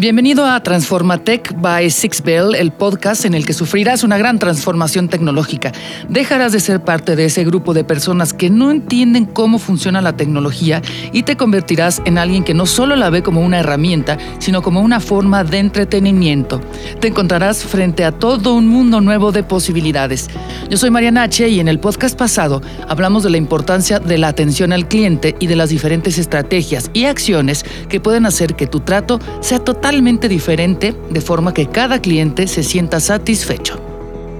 Bienvenido 0.00 0.46
a 0.46 0.62
Transformatech 0.62 1.60
by 1.60 1.90
Six 1.90 2.22
Bell, 2.22 2.54
el 2.54 2.72
podcast 2.72 3.26
en 3.26 3.34
el 3.34 3.44
que 3.44 3.52
sufrirás 3.52 4.02
una 4.02 4.16
gran 4.16 4.38
transformación 4.38 5.10
tecnológica. 5.10 5.72
Dejarás 6.08 6.52
de 6.52 6.60
ser 6.60 6.82
parte 6.82 7.16
de 7.16 7.26
ese 7.26 7.44
grupo 7.44 7.74
de 7.74 7.84
personas 7.84 8.32
que 8.32 8.48
no 8.48 8.70
entienden 8.70 9.26
cómo 9.26 9.58
funciona 9.58 10.00
la 10.00 10.16
tecnología 10.16 10.80
y 11.12 11.24
te 11.24 11.36
convertirás 11.36 12.00
en 12.06 12.16
alguien 12.16 12.44
que 12.44 12.54
no 12.54 12.64
solo 12.64 12.96
la 12.96 13.10
ve 13.10 13.22
como 13.22 13.42
una 13.42 13.58
herramienta, 13.58 14.16
sino 14.38 14.62
como 14.62 14.80
una 14.80 15.00
forma 15.00 15.44
de 15.44 15.58
entretenimiento. 15.58 16.62
Te 16.98 17.08
encontrarás 17.08 17.62
frente 17.62 18.02
a 18.02 18.10
todo 18.10 18.54
un 18.54 18.68
mundo 18.68 19.02
nuevo 19.02 19.32
de 19.32 19.42
posibilidades. 19.42 20.30
Yo 20.70 20.78
soy 20.78 20.88
Mariana 20.88 21.24
H. 21.24 21.46
y 21.46 21.60
en 21.60 21.68
el 21.68 21.78
podcast 21.78 22.18
pasado 22.18 22.62
hablamos 22.88 23.22
de 23.22 23.28
la 23.28 23.36
importancia 23.36 23.98
de 23.98 24.16
la 24.16 24.28
atención 24.28 24.72
al 24.72 24.88
cliente 24.88 25.36
y 25.40 25.46
de 25.46 25.56
las 25.56 25.68
diferentes 25.68 26.16
estrategias 26.16 26.90
y 26.94 27.04
acciones 27.04 27.66
que 27.90 28.00
pueden 28.00 28.24
hacer 28.24 28.54
que 28.54 28.66
tu 28.66 28.80
trato 28.80 29.20
sea 29.42 29.58
totalmente 29.58 29.89
totalmente 29.90 30.28
diferente 30.28 30.94
de 31.10 31.20
forma 31.20 31.52
que 31.52 31.66
cada 31.66 32.00
cliente 32.00 32.46
se 32.46 32.62
sienta 32.62 33.00
satisfecho. 33.00 33.80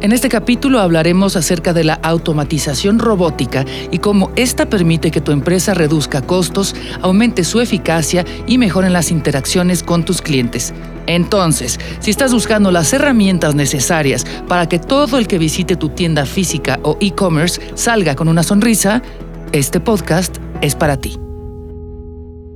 En 0.01 0.13
este 0.13 0.29
capítulo 0.29 0.79
hablaremos 0.79 1.35
acerca 1.35 1.73
de 1.73 1.83
la 1.83 1.95
automatización 1.95 3.01
robótica 3.01 3.65
y 3.91 3.99
cómo 3.99 4.31
esta 4.37 4.67
permite 4.67 5.11
que 5.11 5.21
tu 5.21 5.33
empresa 5.33 5.75
reduzca 5.75 6.23
costos, 6.23 6.77
aumente 7.03 7.43
su 7.43 7.61
eficacia 7.61 8.25
y 8.47 8.59
mejoren 8.59 8.93
las 8.93 9.11
interacciones 9.11 9.83
con 9.83 10.05
tus 10.05 10.23
clientes. 10.23 10.73
Entonces, 11.09 11.81
si 11.99 12.13
estás 12.13 12.33
buscando 12.33 12.71
las 12.71 12.93
herramientas 12.93 13.57
necesarias 13.57 14.25
para 14.47 14.69
que 14.69 14.79
todo 14.79 15.19
el 15.19 15.27
que 15.27 15.39
visite 15.39 15.75
tu 15.75 15.89
tienda 15.89 16.27
física 16.27 16.79
o 16.85 16.97
e-commerce 17.01 17.61
salga 17.75 18.15
con 18.15 18.29
una 18.29 18.45
sonrisa, 18.45 19.03
este 19.51 19.81
podcast 19.81 20.37
es 20.61 20.77
para 20.77 20.97
ti. 20.97 21.19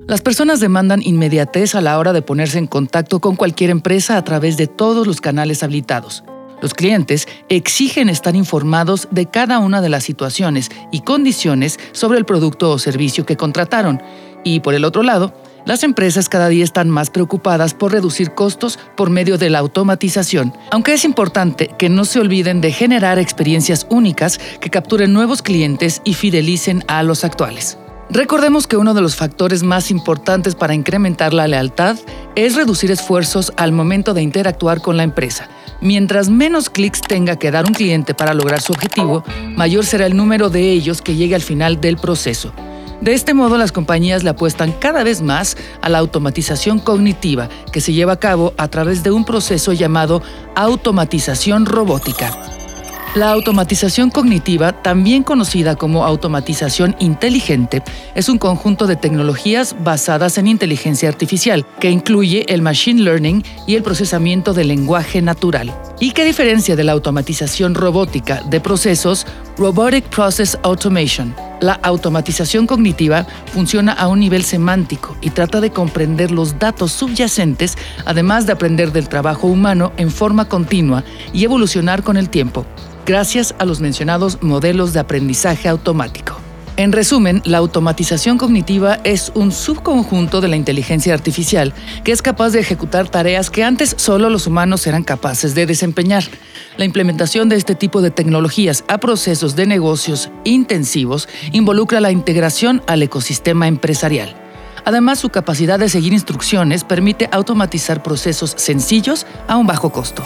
Las 0.06 0.20
personas 0.20 0.60
demandan 0.60 1.00
inmediatez 1.02 1.74
a 1.74 1.80
la 1.80 1.98
hora 1.98 2.12
de 2.12 2.20
ponerse 2.20 2.58
en 2.58 2.66
contacto 2.66 3.20
con 3.20 3.36
cualquier 3.36 3.70
empresa 3.70 4.18
a 4.18 4.24
través 4.24 4.58
de 4.58 4.66
todos 4.66 5.06
los 5.06 5.22
canales 5.22 5.62
habilitados. 5.62 6.24
Los 6.60 6.74
clientes 6.74 7.26
exigen 7.48 8.10
estar 8.10 8.36
informados 8.36 9.08
de 9.10 9.26
cada 9.30 9.58
una 9.58 9.80
de 9.80 9.88
las 9.88 10.04
situaciones 10.04 10.70
y 10.92 11.00
condiciones 11.00 11.80
sobre 11.92 12.18
el 12.18 12.26
producto 12.26 12.70
o 12.70 12.78
servicio 12.78 13.24
que 13.24 13.38
contrataron. 13.38 14.02
Y 14.44 14.60
por 14.60 14.74
el 14.74 14.84
otro 14.84 15.02
lado, 15.02 15.32
las 15.64 15.82
empresas 15.82 16.28
cada 16.28 16.48
día 16.48 16.64
están 16.64 16.90
más 16.90 17.08
preocupadas 17.08 17.72
por 17.72 17.92
reducir 17.92 18.34
costos 18.34 18.78
por 18.98 19.08
medio 19.08 19.38
de 19.38 19.48
la 19.48 19.60
automatización, 19.60 20.52
aunque 20.70 20.92
es 20.92 21.06
importante 21.06 21.70
que 21.78 21.88
no 21.88 22.04
se 22.04 22.20
olviden 22.20 22.60
de 22.60 22.72
generar 22.72 23.18
experiencias 23.18 23.86
únicas 23.88 24.38
que 24.60 24.68
capturen 24.68 25.14
nuevos 25.14 25.40
clientes 25.40 26.02
y 26.04 26.12
fidelicen 26.12 26.84
a 26.88 27.02
los 27.02 27.24
actuales. 27.24 27.78
Recordemos 28.10 28.66
que 28.66 28.76
uno 28.76 28.94
de 28.94 29.00
los 29.00 29.16
factores 29.16 29.62
más 29.62 29.90
importantes 29.90 30.54
para 30.54 30.74
incrementar 30.74 31.32
la 31.32 31.48
lealtad 31.48 31.96
es 32.36 32.54
reducir 32.54 32.90
esfuerzos 32.90 33.52
al 33.56 33.72
momento 33.72 34.14
de 34.14 34.22
interactuar 34.22 34.80
con 34.80 34.96
la 34.96 35.02
empresa. 35.02 35.48
Mientras 35.80 36.28
menos 36.28 36.70
clics 36.70 37.00
tenga 37.00 37.36
que 37.36 37.50
dar 37.50 37.66
un 37.66 37.74
cliente 37.74 38.14
para 38.14 38.34
lograr 38.34 38.60
su 38.60 38.72
objetivo, 38.72 39.24
mayor 39.56 39.84
será 39.84 40.06
el 40.06 40.16
número 40.16 40.50
de 40.50 40.70
ellos 40.70 41.02
que 41.02 41.16
llegue 41.16 41.34
al 41.34 41.42
final 41.42 41.80
del 41.80 41.96
proceso. 41.96 42.52
De 43.00 43.12
este 43.12 43.34
modo, 43.34 43.58
las 43.58 43.72
compañías 43.72 44.22
le 44.22 44.30
apuestan 44.30 44.72
cada 44.72 45.02
vez 45.02 45.20
más 45.20 45.56
a 45.82 45.88
la 45.88 45.98
automatización 45.98 46.78
cognitiva 46.78 47.48
que 47.72 47.80
se 47.80 47.92
lleva 47.92 48.14
a 48.14 48.20
cabo 48.20 48.54
a 48.56 48.68
través 48.68 49.02
de 49.02 49.10
un 49.10 49.24
proceso 49.24 49.72
llamado 49.72 50.22
automatización 50.54 51.66
robótica. 51.66 52.53
La 53.14 53.30
automatización 53.30 54.10
cognitiva, 54.10 54.72
también 54.82 55.22
conocida 55.22 55.76
como 55.76 56.04
automatización 56.04 56.96
inteligente, 56.98 57.80
es 58.16 58.28
un 58.28 58.38
conjunto 58.38 58.88
de 58.88 58.96
tecnologías 58.96 59.76
basadas 59.84 60.36
en 60.36 60.48
inteligencia 60.48 61.10
artificial 61.10 61.64
que 61.78 61.90
incluye 61.90 62.44
el 62.48 62.60
machine 62.60 63.02
learning 63.02 63.44
y 63.68 63.76
el 63.76 63.84
procesamiento 63.84 64.52
del 64.52 64.66
lenguaje 64.66 65.22
natural. 65.22 65.72
¿Y 66.04 66.10
qué 66.10 66.26
diferencia 66.26 66.76
de 66.76 66.84
la 66.84 66.92
automatización 66.92 67.74
robótica 67.74 68.42
de 68.42 68.60
procesos? 68.60 69.26
Robotic 69.56 70.04
Process 70.10 70.58
Automation. 70.62 71.34
La 71.62 71.80
automatización 71.82 72.66
cognitiva 72.66 73.26
funciona 73.54 73.94
a 73.94 74.08
un 74.08 74.20
nivel 74.20 74.44
semántico 74.44 75.16
y 75.22 75.30
trata 75.30 75.62
de 75.62 75.70
comprender 75.70 76.30
los 76.30 76.58
datos 76.58 76.92
subyacentes, 76.92 77.78
además 78.04 78.44
de 78.44 78.52
aprender 78.52 78.92
del 78.92 79.08
trabajo 79.08 79.46
humano 79.46 79.94
en 79.96 80.10
forma 80.10 80.46
continua 80.46 81.04
y 81.32 81.42
evolucionar 81.44 82.02
con 82.02 82.18
el 82.18 82.28
tiempo 82.28 82.66
gracias 83.06 83.54
a 83.58 83.64
los 83.64 83.80
mencionados 83.80 84.42
modelos 84.42 84.92
de 84.92 85.00
aprendizaje 85.00 85.70
automático. 85.70 86.43
En 86.76 86.90
resumen, 86.90 87.40
la 87.44 87.58
automatización 87.58 88.36
cognitiva 88.36 88.98
es 89.04 89.30
un 89.36 89.52
subconjunto 89.52 90.40
de 90.40 90.48
la 90.48 90.56
inteligencia 90.56 91.14
artificial 91.14 91.72
que 92.02 92.10
es 92.10 92.20
capaz 92.20 92.50
de 92.50 92.58
ejecutar 92.58 93.08
tareas 93.08 93.48
que 93.48 93.62
antes 93.62 93.94
solo 93.96 94.28
los 94.28 94.48
humanos 94.48 94.84
eran 94.88 95.04
capaces 95.04 95.54
de 95.54 95.66
desempeñar. 95.66 96.24
La 96.76 96.84
implementación 96.84 97.48
de 97.48 97.56
este 97.56 97.76
tipo 97.76 98.02
de 98.02 98.10
tecnologías 98.10 98.84
a 98.88 98.98
procesos 98.98 99.54
de 99.54 99.66
negocios 99.66 100.30
intensivos 100.42 101.28
involucra 101.52 102.00
la 102.00 102.10
integración 102.10 102.82
al 102.88 103.04
ecosistema 103.04 103.68
empresarial. 103.68 104.43
Además, 104.84 105.18
su 105.18 105.30
capacidad 105.30 105.78
de 105.78 105.88
seguir 105.88 106.12
instrucciones 106.12 106.84
permite 106.84 107.28
automatizar 107.32 108.02
procesos 108.02 108.54
sencillos 108.56 109.26
a 109.48 109.56
un 109.56 109.66
bajo 109.66 109.90
costo. 109.90 110.22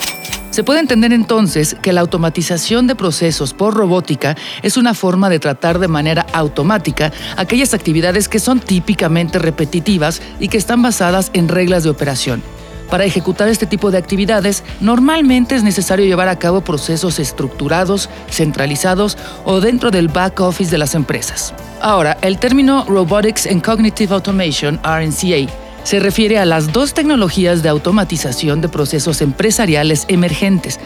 Se 0.51 0.65
puede 0.65 0.81
entender 0.81 1.13
entonces 1.13 1.77
que 1.81 1.93
la 1.93 2.01
automatización 2.01 2.87
de 2.87 2.97
procesos 2.97 3.55
por 3.55 3.75
robótica 3.75 4.37
es 4.63 4.77
una 4.77 4.95
forma 4.95 5.29
de 5.29 5.39
tratar 5.39 5.79
de 5.79 5.87
manera 5.87 6.27
automática 6.33 7.13
aquellas 7.37 7.75
actividades 7.75 8.29
que 8.29 8.41
son 8.41 8.59
típicamente 8.59 9.39
repetitivas 9.39 10.21
y 10.41 10.49
que 10.49 10.59
están 10.59 10.83
basadas 10.83 11.31
en 11.35 11.49
reglas 11.49 11.85
de 11.85 11.91
operación. 11.91 12.43
Para 12.91 13.05
ejecutar 13.05 13.49
este 13.49 13.67
tipo 13.67 13.91
de 13.91 13.99
actividades, 13.99 14.65
normalmente 14.81 15.55
es 15.55 15.63
necesario 15.63 16.07
llevar 16.07 16.29
a 16.29 16.39
cabo 16.39 16.63
procesos 16.63 17.19
estructurados, 17.19 18.09
centralizados 18.31 19.19
o 19.45 19.61
dentro 19.61 19.91
del 19.91 20.09
back 20.09 20.41
office 20.41 20.71
de 20.71 20.79
las 20.79 20.95
empresas. 20.95 21.55
Ahora, 21.81 22.19
el 22.22 22.39
término 22.39 22.84
Robotics 22.89 23.47
and 23.47 23.65
Cognitive 23.65 24.12
Automation, 24.15 24.81
RNCA, 24.83 25.50
se 25.84 26.00
refiere 26.00 26.39
a 26.39 26.44
las 26.44 26.72
dos 26.72 26.93
tecnologías 26.93 27.62
de 27.62 27.69
automatización 27.69 28.61
de 28.61 28.69
procesos 28.69 29.22
empresariales 29.22 30.05
emergentes. 30.09 30.78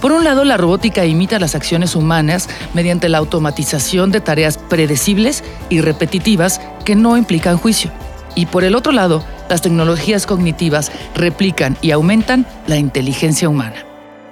Por 0.00 0.12
un 0.12 0.24
lado, 0.24 0.44
la 0.44 0.56
robótica 0.56 1.06
imita 1.06 1.38
las 1.38 1.54
acciones 1.54 1.94
humanas 1.94 2.48
mediante 2.74 3.08
la 3.08 3.18
automatización 3.18 4.10
de 4.10 4.20
tareas 4.20 4.58
predecibles 4.58 5.44
y 5.70 5.80
repetitivas 5.80 6.60
que 6.84 6.94
no 6.94 7.16
implican 7.16 7.56
juicio. 7.56 7.90
Y 8.34 8.46
por 8.46 8.64
el 8.64 8.74
otro 8.74 8.92
lado, 8.92 9.24
las 9.48 9.62
tecnologías 9.62 10.26
cognitivas 10.26 10.92
replican 11.14 11.76
y 11.80 11.92
aumentan 11.92 12.44
la 12.66 12.76
inteligencia 12.76 13.48
humana. 13.48 13.89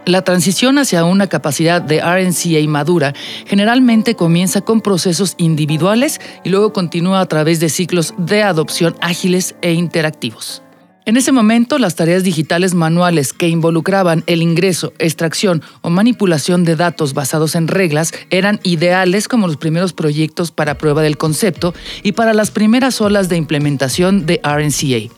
La 0.08 0.22
transición 0.22 0.78
hacia 0.78 1.04
una 1.04 1.26
capacidad 1.26 1.82
de 1.82 2.00
RNCA 2.00 2.66
madura 2.66 3.12
generalmente 3.44 4.14
comienza 4.14 4.62
con 4.62 4.80
procesos 4.80 5.34
individuales 5.36 6.18
y 6.44 6.48
luego 6.48 6.72
continúa 6.72 7.20
a 7.20 7.26
través 7.26 7.60
de 7.60 7.68
ciclos 7.68 8.14
de 8.16 8.42
adopción 8.42 8.96
ágiles 9.02 9.54
e 9.60 9.74
interactivos. 9.74 10.62
En 11.04 11.18
ese 11.18 11.30
momento, 11.30 11.78
las 11.78 11.94
tareas 11.94 12.24
digitales 12.24 12.72
manuales 12.72 13.34
que 13.34 13.50
involucraban 13.50 14.24
el 14.26 14.40
ingreso, 14.40 14.94
extracción 14.98 15.62
o 15.82 15.90
manipulación 15.90 16.64
de 16.64 16.76
datos 16.76 17.12
basados 17.12 17.54
en 17.54 17.68
reglas 17.68 18.14
eran 18.30 18.60
ideales 18.62 19.28
como 19.28 19.46
los 19.46 19.58
primeros 19.58 19.92
proyectos 19.92 20.52
para 20.52 20.78
prueba 20.78 21.02
del 21.02 21.18
concepto 21.18 21.74
y 22.02 22.12
para 22.12 22.32
las 22.32 22.50
primeras 22.50 22.98
olas 23.02 23.28
de 23.28 23.36
implementación 23.36 24.24
de 24.24 24.40
RNCA. 24.42 25.14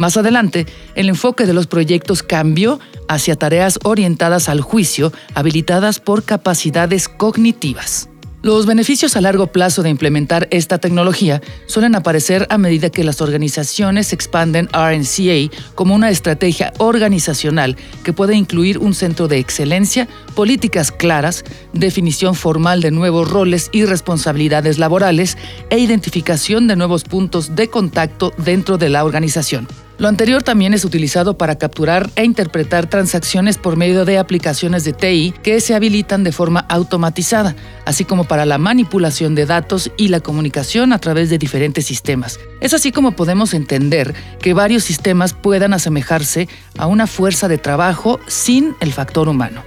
Más 0.00 0.16
adelante, 0.16 0.64
el 0.94 1.10
enfoque 1.10 1.44
de 1.44 1.52
los 1.52 1.66
proyectos 1.66 2.22
cambió 2.22 2.80
hacia 3.10 3.34
tareas 3.34 3.80
orientadas 3.82 4.48
al 4.48 4.60
juicio, 4.60 5.12
habilitadas 5.34 5.98
por 5.98 6.22
capacidades 6.22 7.08
cognitivas. 7.08 8.08
Los 8.42 8.64
beneficios 8.64 9.16
a 9.16 9.20
largo 9.20 9.48
plazo 9.48 9.82
de 9.82 9.90
implementar 9.90 10.48
esta 10.50 10.78
tecnología 10.78 11.42
suelen 11.66 11.94
aparecer 11.94 12.46
a 12.48 12.56
medida 12.56 12.88
que 12.88 13.04
las 13.04 13.20
organizaciones 13.20 14.14
expanden 14.14 14.68
RNCA 14.72 15.54
como 15.74 15.94
una 15.94 16.08
estrategia 16.08 16.72
organizacional 16.78 17.76
que 18.02 18.14
puede 18.14 18.36
incluir 18.36 18.78
un 18.78 18.94
centro 18.94 19.28
de 19.28 19.38
excelencia, 19.38 20.08
políticas 20.34 20.90
claras, 20.90 21.44
definición 21.74 22.34
formal 22.34 22.80
de 22.80 22.92
nuevos 22.92 23.28
roles 23.28 23.68
y 23.72 23.84
responsabilidades 23.84 24.78
laborales 24.78 25.36
e 25.68 25.78
identificación 25.78 26.66
de 26.66 26.76
nuevos 26.76 27.04
puntos 27.04 27.56
de 27.56 27.68
contacto 27.68 28.32
dentro 28.38 28.78
de 28.78 28.88
la 28.88 29.04
organización. 29.04 29.68
Lo 30.00 30.08
anterior 30.08 30.42
también 30.42 30.72
es 30.72 30.86
utilizado 30.86 31.36
para 31.36 31.56
capturar 31.56 32.08
e 32.16 32.24
interpretar 32.24 32.88
transacciones 32.88 33.58
por 33.58 33.76
medio 33.76 34.06
de 34.06 34.16
aplicaciones 34.16 34.82
de 34.82 34.94
TI 34.94 35.34
que 35.42 35.60
se 35.60 35.74
habilitan 35.74 36.24
de 36.24 36.32
forma 36.32 36.60
automatizada, 36.70 37.54
así 37.84 38.06
como 38.06 38.24
para 38.24 38.46
la 38.46 38.56
manipulación 38.56 39.34
de 39.34 39.44
datos 39.44 39.92
y 39.98 40.08
la 40.08 40.20
comunicación 40.20 40.94
a 40.94 41.00
través 41.00 41.28
de 41.28 41.36
diferentes 41.36 41.84
sistemas. 41.84 42.40
Es 42.62 42.72
así 42.72 42.92
como 42.92 43.12
podemos 43.12 43.52
entender 43.52 44.14
que 44.40 44.54
varios 44.54 44.84
sistemas 44.84 45.34
puedan 45.34 45.74
asemejarse 45.74 46.48
a 46.78 46.86
una 46.86 47.06
fuerza 47.06 47.46
de 47.46 47.58
trabajo 47.58 48.20
sin 48.26 48.74
el 48.80 48.94
factor 48.94 49.28
humano. 49.28 49.64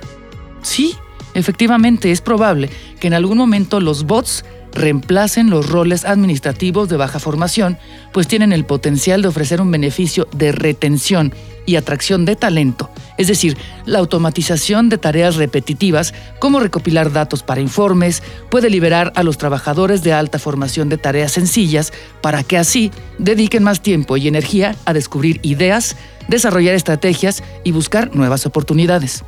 Sí, 0.64 0.96
efectivamente 1.36 2.10
es 2.10 2.22
probable 2.22 2.72
que 3.00 3.06
en 3.06 3.14
algún 3.14 3.38
momento 3.38 3.80
los 3.80 4.06
bots 4.06 4.44
reemplacen 4.74 5.50
los 5.50 5.70
roles 5.70 6.06
administrativos 6.06 6.90
de 6.90 6.98
baja 6.98 7.20
formación, 7.20 7.78
pues 8.12 8.28
tienen 8.28 8.54
el 8.54 8.66
potencial 8.66 9.22
de 9.22 9.28
ofrecer 9.28 9.62
un 9.62 9.72
beneficio 9.72 10.28
de 10.36 10.52
retención 10.52 11.34
y 11.66 11.76
atracción 11.76 12.26
de 12.26 12.36
talento, 12.36 12.90
es 13.18 13.28
decir, 13.28 13.58
la 13.86 14.00
automatización 14.00 14.90
de 14.90 14.98
tareas 14.98 15.36
repetitivas 15.36 16.14
como 16.40 16.60
recopilar 16.60 17.12
datos 17.12 17.44
para 17.44 17.62
informes, 17.62 18.22
puede 18.50 18.70
liberar 18.70 19.14
a 19.16 19.24
los 19.24 19.38
trabajadores 19.38 20.04
de 20.04 20.14
alta 20.14 20.40
formación 20.40 20.90
de 20.90 20.98
tareas 20.98 21.32
sencillas 21.32 21.94
para 22.22 22.44
que 22.44 22.58
así 22.58 22.92
dediquen 23.18 23.64
más 23.64 23.82
tiempo 23.82 24.18
y 24.18 24.28
energía 24.28 24.76
a 24.86 24.94
descubrir 24.94 25.40
ideas, 25.44 25.96
desarrollar 26.28 26.76
estrategias 26.76 27.44
y 27.64 27.72
buscar 27.72 28.16
nuevas 28.16 28.46
oportunidades. 28.46 29.24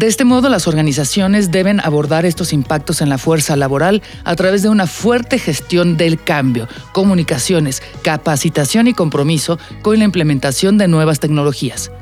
De 0.00 0.06
este 0.06 0.24
modo, 0.24 0.48
las 0.48 0.66
organizaciones 0.66 1.50
deben 1.50 1.78
abordar 1.78 2.24
estos 2.24 2.54
impactos 2.54 3.02
en 3.02 3.10
la 3.10 3.18
fuerza 3.18 3.54
laboral 3.54 4.00
a 4.24 4.34
través 4.34 4.62
de 4.62 4.70
una 4.70 4.86
fuerte 4.86 5.38
gestión 5.38 5.98
del 5.98 6.18
cambio, 6.18 6.68
comunicaciones, 6.94 7.82
capacitación 8.02 8.88
y 8.88 8.94
compromiso 8.94 9.58
con 9.82 9.98
la 9.98 10.06
implementación 10.06 10.78
de 10.78 10.88
nuevas 10.88 11.20
tecnologías. 11.20 11.92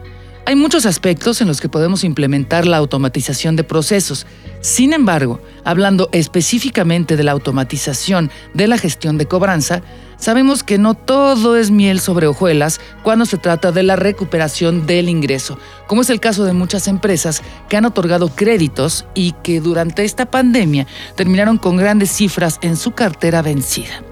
Hay 0.48 0.56
muchos 0.56 0.86
aspectos 0.86 1.42
en 1.42 1.46
los 1.46 1.60
que 1.60 1.68
podemos 1.68 2.04
implementar 2.04 2.66
la 2.66 2.78
automatización 2.78 3.54
de 3.54 3.64
procesos. 3.64 4.24
Sin 4.62 4.94
embargo, 4.94 5.42
hablando 5.62 6.08
específicamente 6.12 7.18
de 7.18 7.22
la 7.22 7.32
automatización 7.32 8.30
de 8.54 8.66
la 8.66 8.78
gestión 8.78 9.18
de 9.18 9.26
cobranza, 9.26 9.82
sabemos 10.16 10.62
que 10.62 10.78
no 10.78 10.94
todo 10.94 11.58
es 11.58 11.70
miel 11.70 12.00
sobre 12.00 12.28
hojuelas 12.28 12.80
cuando 13.02 13.26
se 13.26 13.36
trata 13.36 13.72
de 13.72 13.82
la 13.82 13.96
recuperación 13.96 14.86
del 14.86 15.10
ingreso, 15.10 15.58
como 15.86 16.00
es 16.00 16.08
el 16.08 16.18
caso 16.18 16.46
de 16.46 16.54
muchas 16.54 16.88
empresas 16.88 17.42
que 17.68 17.76
han 17.76 17.84
otorgado 17.84 18.30
créditos 18.30 19.04
y 19.14 19.32
que 19.42 19.60
durante 19.60 20.06
esta 20.06 20.30
pandemia 20.30 20.86
terminaron 21.14 21.58
con 21.58 21.76
grandes 21.76 22.10
cifras 22.10 22.58
en 22.62 22.78
su 22.78 22.92
cartera 22.92 23.42
vencida. 23.42 24.02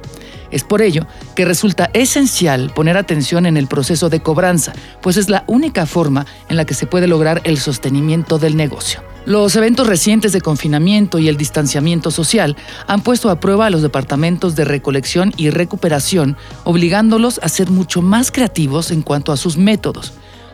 Es 0.50 0.64
por 0.64 0.82
ello 0.82 1.06
que 1.34 1.44
resulta 1.44 1.90
esencial 1.93 2.72
poner 2.75 2.96
atención 2.96 3.46
en 3.46 3.56
el 3.56 3.66
proceso 3.66 4.08
de 4.08 4.20
cobranza, 4.20 4.72
pues 5.02 5.16
es 5.16 5.28
la 5.28 5.44
única 5.46 5.87
forma 5.87 6.26
en 6.48 6.56
la 6.56 6.64
que 6.64 6.75
se 6.75 6.87
puede 6.87 7.06
lograr 7.06 7.40
el 7.44 7.58
sostenimiento 7.58 8.38
del 8.38 8.56
negocio. 8.56 9.02
Los 9.26 9.56
eventos 9.56 9.88
recientes 9.88 10.31
de 10.32 10.40
confinamiento 10.40 11.19
y 11.19 11.28
el 11.28 11.37
distanciamiento 11.37 12.12
social 12.12 12.56
han 12.87 13.02
puesto 13.02 13.28
a 13.28 13.40
prueba 13.40 13.66
a 13.66 13.70
los 13.70 13.82
departamentos 13.82 14.54
de 14.54 14.64
recolección 14.64 15.32
y 15.37 15.50
recuperación, 15.50 16.37
obligándolos 16.62 17.40
a 17.43 17.48
ser 17.48 17.70
mucho 17.70 18.02
más 18.02 18.31
creativos 18.31 18.93
en 18.93 19.02
cuanto 19.02 19.32
a 19.32 19.37
sus 19.37 19.56
métodos. 19.56 20.12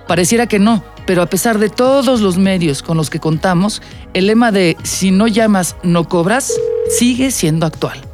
Pareciera 0.08 0.46
que 0.46 0.58
no, 0.58 0.82
pero 1.06 1.20
a 1.20 1.26
pesar 1.26 1.58
de 1.58 1.68
todos 1.68 2.20
los 2.22 2.38
medios 2.38 2.82
con 2.82 2.96
los 2.96 3.10
que 3.10 3.20
contamos, 3.20 3.82
el 4.14 4.26
lema 4.26 4.52
de 4.52 4.76
si 4.82 5.10
no 5.10 5.26
llamas, 5.28 5.76
no 5.82 6.08
cobras 6.08 6.52
sigue 6.88 7.30
siendo 7.30 7.66
actual. 7.66 8.11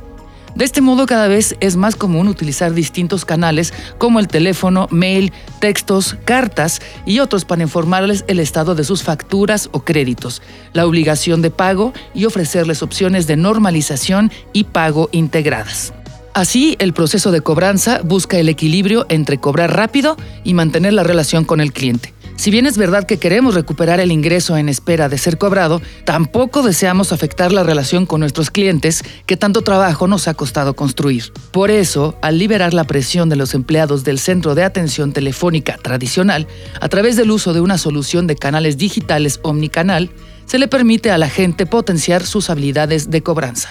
De 0.59 0.65
este 0.65 0.81
modo 0.81 1.07
cada 1.07 1.29
vez 1.29 1.55
es 1.61 1.77
más 1.77 1.95
común 1.95 2.27
utilizar 2.27 2.75
distintos 2.75 3.25
canales 3.25 3.73
como 3.97 4.19
el 4.19 4.27
teléfono, 4.27 4.89
mail, 4.91 5.33
textos, 5.61 6.17
cartas 6.25 6.83
y 7.07 7.21
otros 7.21 7.45
para 7.45 7.63
informarles 7.63 8.25
el 8.27 8.41
estado 8.41 8.75
de 8.75 8.83
sus 8.83 9.05
facturas 9.05 9.69
o 9.71 9.85
créditos, 9.85 10.43
la 10.73 10.85
obligación 10.85 11.43
de 11.43 11.53
pago 11.53 11.93
y 12.13 12.25
ofrecerles 12.25 12.83
opciones 12.83 13.29
de 13.29 13.37
normalización 13.37 14.33
y 14.53 14.65
pago 14.65 15.09
integradas. 15.13 15.93
Así, 16.35 16.75
el 16.81 16.93
proceso 16.93 17.31
de 17.31 17.41
cobranza 17.41 18.01
busca 18.03 18.37
el 18.37 18.49
equilibrio 18.49 19.07
entre 19.09 19.39
cobrar 19.39 19.77
rápido 19.77 20.17
y 20.43 20.55
mantener 20.55 20.93
la 20.93 21.05
relación 21.05 21.45
con 21.45 21.61
el 21.61 21.73
cliente. 21.73 22.15
Si 22.39 22.53
bien 22.53 22.67
es 22.67 22.79
verdad 22.79 23.03
que 23.03 23.19
queremos 23.19 23.57
recuperar 23.57 23.99
el 23.99 24.13
ingreso 24.13 24.57
en 24.57 24.69
espera 24.69 25.09
de 25.09 25.19
ser 25.19 25.39
cobrado, 25.39 25.83
tampoco 26.05 26.63
deseamos 26.63 27.13
afectar 27.13 27.51
la 27.51 27.65
relación 27.65 28.07
con 28.07 28.21
nuestros 28.21 28.53
clientes 28.53 29.03
que 29.27 29.37
tanto 29.37 29.63
trabajo 29.63 30.07
nos 30.07 30.29
ha 30.29 30.35
costado 30.35 30.77
construir. 30.77 31.33
Por 31.51 31.73
eso, 31.73 32.17
al 32.23 32.39
liberar 32.39 32.75
la 32.75 32.85
presión 32.85 33.29
de 33.29 33.35
los 33.35 33.55
empleados 33.55 34.05
del 34.05 34.21
centro 34.21 34.55
de 34.55 34.63
atención 34.63 35.13
telefónica 35.13 35.79
tradicional, 35.79 36.47
a 36.81 36.89
través 36.89 37.17
del 37.17 37.33
uso 37.33 37.53
de 37.53 37.61
una 37.61 37.77
solución 37.77 38.29
de 38.29 38.37
canales 38.37 38.79
digitales 38.79 39.41
omnicanal, 39.43 40.09
se 40.47 40.61
le 40.61 40.69
permite 40.69 41.11
a 41.11 41.19
la 41.19 41.29
gente 41.29 41.67
potenciar 41.67 42.25
sus 42.25 42.51
habilidades 42.51 43.11
de 43.11 43.21
cobranza. 43.21 43.71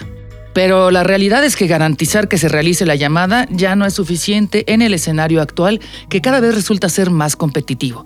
Pero 0.52 0.90
la 0.90 1.04
realidad 1.04 1.42
es 1.42 1.56
que 1.56 1.68
garantizar 1.68 2.28
que 2.28 2.36
se 2.36 2.50
realice 2.50 2.84
la 2.84 2.96
llamada 2.96 3.48
ya 3.50 3.76
no 3.76 3.86
es 3.86 3.94
suficiente 3.94 4.70
en 4.70 4.82
el 4.82 4.92
escenario 4.92 5.40
actual 5.40 5.80
que 6.10 6.20
cada 6.20 6.40
vez 6.40 6.54
resulta 6.54 6.90
ser 6.90 7.10
más 7.10 7.34
competitivo. 7.34 8.04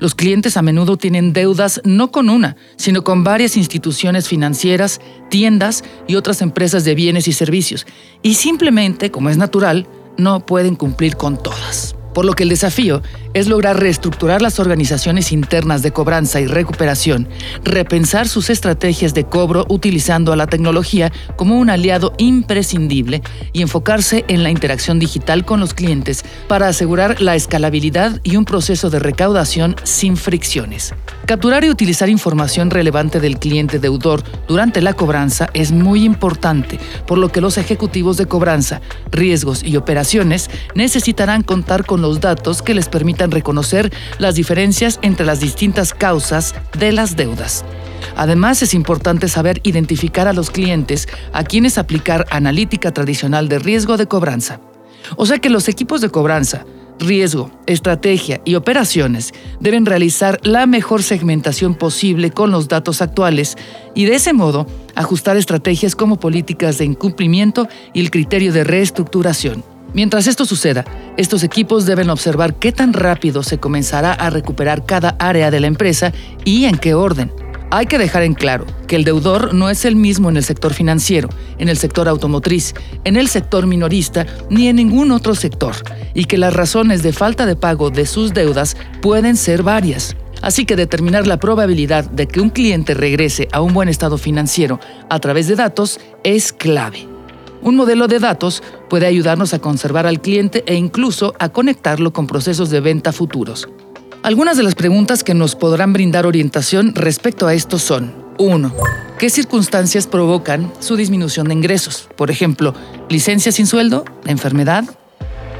Los 0.00 0.14
clientes 0.14 0.56
a 0.56 0.62
menudo 0.62 0.96
tienen 0.96 1.34
deudas 1.34 1.82
no 1.84 2.10
con 2.10 2.30
una, 2.30 2.56
sino 2.76 3.04
con 3.04 3.22
varias 3.22 3.58
instituciones 3.58 4.28
financieras, 4.28 4.98
tiendas 5.28 5.84
y 6.08 6.14
otras 6.14 6.40
empresas 6.40 6.84
de 6.84 6.94
bienes 6.94 7.28
y 7.28 7.34
servicios, 7.34 7.86
y 8.22 8.34
simplemente, 8.34 9.10
como 9.10 9.28
es 9.28 9.36
natural, 9.36 9.86
no 10.16 10.46
pueden 10.46 10.74
cumplir 10.74 11.16
con 11.16 11.40
todas. 11.40 11.94
Por 12.14 12.24
lo 12.24 12.32
que 12.32 12.44
el 12.44 12.48
desafío 12.48 13.02
es 13.34 13.48
lograr 13.48 13.78
reestructurar 13.78 14.42
las 14.42 14.58
organizaciones 14.58 15.32
internas 15.32 15.82
de 15.82 15.92
cobranza 15.92 16.40
y 16.40 16.46
recuperación, 16.46 17.28
repensar 17.64 18.28
sus 18.28 18.50
estrategias 18.50 19.14
de 19.14 19.24
cobro 19.24 19.66
utilizando 19.68 20.32
a 20.32 20.36
la 20.36 20.46
tecnología 20.46 21.12
como 21.36 21.58
un 21.58 21.70
aliado 21.70 22.12
imprescindible 22.18 23.22
y 23.52 23.62
enfocarse 23.62 24.24
en 24.28 24.42
la 24.42 24.50
interacción 24.50 24.98
digital 24.98 25.44
con 25.44 25.60
los 25.60 25.74
clientes 25.74 26.24
para 26.48 26.68
asegurar 26.68 27.20
la 27.20 27.34
escalabilidad 27.34 28.20
y 28.22 28.36
un 28.36 28.44
proceso 28.44 28.90
de 28.90 28.98
recaudación 28.98 29.76
sin 29.84 30.16
fricciones. 30.16 30.94
Capturar 31.26 31.64
y 31.64 31.70
utilizar 31.70 32.08
información 32.08 32.70
relevante 32.70 33.20
del 33.20 33.38
cliente 33.38 33.78
deudor 33.78 34.24
durante 34.48 34.80
la 34.80 34.94
cobranza 34.94 35.48
es 35.54 35.70
muy 35.70 36.04
importante, 36.04 36.80
por 37.06 37.18
lo 37.18 37.30
que 37.30 37.40
los 37.40 37.58
ejecutivos 37.58 38.16
de 38.16 38.26
cobranza, 38.26 38.80
riesgos 39.12 39.62
y 39.62 39.76
operaciones 39.76 40.50
necesitarán 40.74 41.42
contar 41.42 41.84
con 41.84 42.02
los 42.02 42.20
datos 42.20 42.62
que 42.62 42.74
les 42.74 42.88
permitan 42.88 43.19
reconocer 43.28 43.92
las 44.18 44.34
diferencias 44.34 44.98
entre 45.02 45.26
las 45.26 45.40
distintas 45.40 45.94
causas 45.94 46.54
de 46.78 46.92
las 46.92 47.16
deudas. 47.16 47.64
Además, 48.16 48.62
es 48.62 48.74
importante 48.74 49.28
saber 49.28 49.60
identificar 49.62 50.28
a 50.28 50.32
los 50.32 50.50
clientes 50.50 51.08
a 51.32 51.44
quienes 51.44 51.78
aplicar 51.78 52.26
analítica 52.30 52.92
tradicional 52.92 53.48
de 53.48 53.58
riesgo 53.58 53.96
de 53.96 54.06
cobranza. 54.06 54.60
O 55.16 55.26
sea 55.26 55.38
que 55.38 55.50
los 55.50 55.68
equipos 55.68 56.00
de 56.00 56.10
cobranza 56.10 56.64
riesgo, 57.00 57.50
estrategia 57.66 58.40
y 58.44 58.54
operaciones 58.54 59.32
deben 59.58 59.86
realizar 59.86 60.38
la 60.42 60.66
mejor 60.66 61.02
segmentación 61.02 61.74
posible 61.74 62.30
con 62.30 62.50
los 62.50 62.68
datos 62.68 63.02
actuales 63.02 63.56
y 63.94 64.04
de 64.04 64.14
ese 64.14 64.32
modo 64.32 64.66
ajustar 64.94 65.36
estrategias 65.36 65.96
como 65.96 66.20
políticas 66.20 66.78
de 66.78 66.84
incumplimiento 66.84 67.68
y 67.92 68.00
el 68.00 68.10
criterio 68.10 68.52
de 68.52 68.64
reestructuración. 68.64 69.64
Mientras 69.92 70.26
esto 70.26 70.44
suceda, 70.44 70.84
estos 71.16 71.42
equipos 71.42 71.84
deben 71.84 72.10
observar 72.10 72.54
qué 72.54 72.72
tan 72.72 72.92
rápido 72.92 73.42
se 73.42 73.58
comenzará 73.58 74.12
a 74.12 74.30
recuperar 74.30 74.86
cada 74.86 75.16
área 75.18 75.50
de 75.50 75.60
la 75.60 75.66
empresa 75.66 76.12
y 76.44 76.66
en 76.66 76.78
qué 76.78 76.94
orden. 76.94 77.32
Hay 77.72 77.86
que 77.86 77.98
dejar 77.98 78.24
en 78.24 78.34
claro 78.34 78.66
que 78.88 78.96
el 78.96 79.04
deudor 79.04 79.54
no 79.54 79.70
es 79.70 79.84
el 79.84 79.94
mismo 79.94 80.28
en 80.28 80.36
el 80.36 80.44
sector 80.44 80.74
financiero, 80.74 81.28
en 81.58 81.68
el 81.68 81.76
sector 81.76 82.08
automotriz, 82.08 82.74
en 83.04 83.16
el 83.16 83.28
sector 83.28 83.66
minorista 83.66 84.26
ni 84.48 84.66
en 84.66 84.76
ningún 84.76 85.12
otro 85.12 85.36
sector, 85.36 85.76
y 86.12 86.24
que 86.24 86.38
las 86.38 86.52
razones 86.52 87.04
de 87.04 87.12
falta 87.12 87.46
de 87.46 87.54
pago 87.54 87.90
de 87.90 88.06
sus 88.06 88.34
deudas 88.34 88.76
pueden 89.00 89.36
ser 89.36 89.62
varias. 89.62 90.16
Así 90.42 90.64
que 90.64 90.74
determinar 90.74 91.26
la 91.26 91.38
probabilidad 91.38 92.10
de 92.10 92.26
que 92.26 92.40
un 92.40 92.50
cliente 92.50 92.94
regrese 92.94 93.46
a 93.52 93.60
un 93.60 93.72
buen 93.72 93.88
estado 93.88 94.18
financiero 94.18 94.80
a 95.08 95.18
través 95.20 95.46
de 95.46 95.54
datos 95.56 96.00
es 96.24 96.52
clave. 96.52 97.09
Un 97.62 97.76
modelo 97.76 98.08
de 98.08 98.18
datos 98.18 98.62
puede 98.88 99.06
ayudarnos 99.06 99.52
a 99.52 99.58
conservar 99.58 100.06
al 100.06 100.20
cliente 100.20 100.64
e 100.66 100.74
incluso 100.74 101.34
a 101.38 101.50
conectarlo 101.50 102.12
con 102.12 102.26
procesos 102.26 102.70
de 102.70 102.80
venta 102.80 103.12
futuros. 103.12 103.68
Algunas 104.22 104.56
de 104.56 104.62
las 104.62 104.74
preguntas 104.74 105.24
que 105.24 105.34
nos 105.34 105.56
podrán 105.56 105.92
brindar 105.92 106.26
orientación 106.26 106.94
respecto 106.94 107.46
a 107.46 107.54
esto 107.54 107.78
son 107.78 108.14
1. 108.38 108.74
¿Qué 109.18 109.28
circunstancias 109.28 110.06
provocan 110.06 110.72
su 110.78 110.96
disminución 110.96 111.48
de 111.48 111.54
ingresos? 111.54 112.08
Por 112.16 112.30
ejemplo, 112.30 112.74
licencia 113.08 113.52
sin 113.52 113.66
sueldo, 113.66 114.04
enfermedad. 114.24 114.84